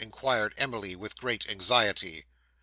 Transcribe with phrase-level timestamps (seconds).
[0.03, 2.25] inquired Emily, with great anxiety.